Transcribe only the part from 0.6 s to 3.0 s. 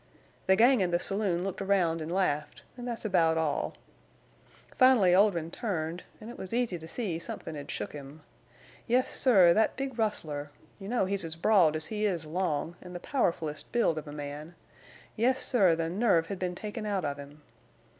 in the saloon looked around an' laughed, an'